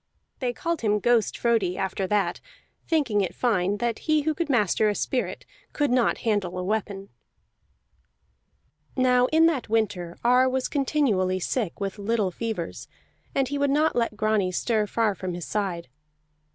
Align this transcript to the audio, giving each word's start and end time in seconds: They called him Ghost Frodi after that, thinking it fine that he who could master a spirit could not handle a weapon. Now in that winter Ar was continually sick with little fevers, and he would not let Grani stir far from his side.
They 0.39 0.51
called 0.51 0.81
him 0.81 0.97
Ghost 0.99 1.37
Frodi 1.37 1.77
after 1.77 2.07
that, 2.07 2.41
thinking 2.87 3.21
it 3.21 3.35
fine 3.35 3.77
that 3.77 3.99
he 4.09 4.23
who 4.23 4.33
could 4.33 4.49
master 4.49 4.89
a 4.89 4.95
spirit 4.95 5.45
could 5.73 5.91
not 5.91 6.17
handle 6.25 6.57
a 6.57 6.63
weapon. 6.63 7.09
Now 8.97 9.27
in 9.27 9.45
that 9.45 9.69
winter 9.69 10.17
Ar 10.23 10.49
was 10.49 10.67
continually 10.67 11.39
sick 11.39 11.79
with 11.79 11.99
little 11.99 12.31
fevers, 12.31 12.87
and 13.35 13.49
he 13.49 13.59
would 13.59 13.69
not 13.69 13.95
let 13.95 14.17
Grani 14.17 14.51
stir 14.51 14.87
far 14.87 15.13
from 15.13 15.35
his 15.35 15.45
side. 15.45 15.87